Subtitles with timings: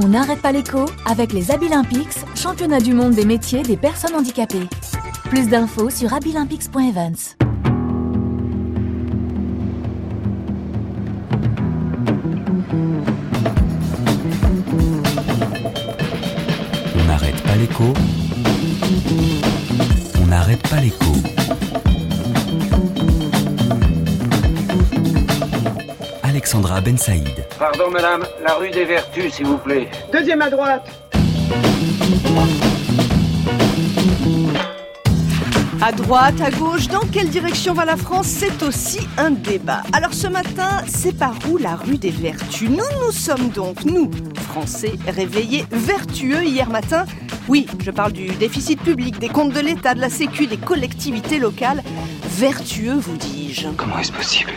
[0.00, 4.68] On n'arrête pas l'écho avec les Abilympics, championnat du monde des métiers des personnes handicapées.
[5.24, 7.34] Plus d'infos sur abilympics.events.
[16.94, 17.92] On n'arrête pas l'écho.
[20.22, 21.37] On n'arrête pas l'écho.
[26.48, 27.44] Alexandra Ben Saïd.
[27.58, 29.90] Pardon, madame, la rue des Vertus, s'il vous plaît.
[30.10, 30.90] Deuxième à droite.
[35.82, 38.28] À droite, à gauche, dans quelle direction va la France?
[38.28, 39.82] C'est aussi un débat.
[39.92, 42.70] Alors ce matin, c'est par où la rue des Vertus?
[42.70, 44.10] Nous, nous sommes donc, nous,
[44.48, 47.04] Français, réveillés vertueux hier matin.
[47.46, 51.40] Oui, je parle du déficit public, des comptes de l'État, de la Sécu, des collectivités
[51.40, 51.82] locales.
[52.38, 53.68] Vertueux, vous dis-je.
[53.76, 54.52] Comment est-ce possible?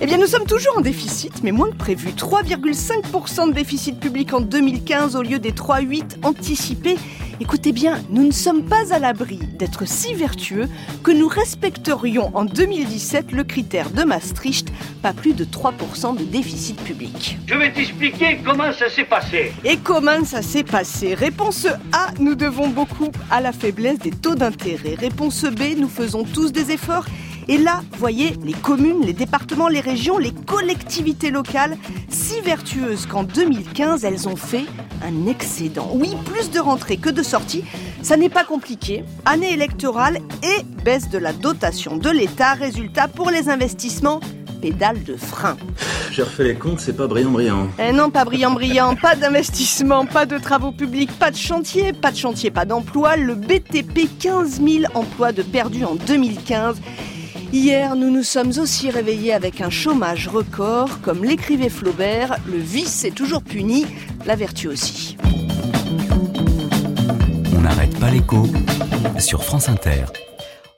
[0.00, 2.10] Eh bien, nous sommes toujours en déficit, mais moins que prévu.
[2.10, 6.96] 3,5% de déficit public en 2015 au lieu des 3,8 anticipés.
[7.40, 10.68] Écoutez bien, nous ne sommes pas à l'abri d'être si vertueux
[11.02, 14.72] que nous respecterions en 2017 le critère de Maastricht,
[15.02, 17.38] pas plus de 3% de déficit public.
[17.46, 19.52] Je vais t'expliquer comment ça s'est passé.
[19.64, 21.14] Et comment ça s'est passé?
[21.14, 24.94] Réponse A, nous devons beaucoup à la faiblesse des taux d'intérêt.
[24.94, 27.06] Réponse B, nous faisons tous des efforts
[27.48, 31.76] et là, voyez, les communes, les départements, les régions, les collectivités locales,
[32.08, 34.64] si vertueuses qu'en 2015, elles ont fait
[35.04, 35.90] un excédent.
[35.94, 37.64] Oui, plus de rentrées que de sorties.
[38.02, 39.04] Ça n'est pas compliqué.
[39.24, 42.54] Année électorale et baisse de la dotation de l'État.
[42.54, 44.20] Résultat pour les investissements,
[44.60, 45.56] pédale de frein.
[46.12, 47.68] J'ai refait les comptes, c'est pas brillant brillant.
[47.78, 52.12] Eh non, pas brillant brillant, pas d'investissement, pas de travaux publics, pas de chantier, pas
[52.12, 53.16] de chantier, pas d'emploi.
[53.16, 56.76] Le BTP, 15 000 emplois de perdus en 2015.
[57.52, 61.02] Hier, nous nous sommes aussi réveillés avec un chômage record.
[61.02, 63.86] Comme l'écrivait Flaubert, le vice est toujours puni,
[64.24, 65.18] la vertu aussi.
[67.54, 68.46] On n'arrête pas l'écho
[69.18, 70.04] sur France Inter.